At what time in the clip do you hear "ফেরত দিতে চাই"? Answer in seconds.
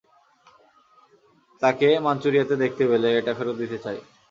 3.37-3.97